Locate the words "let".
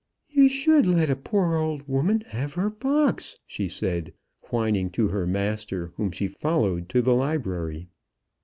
0.87-1.11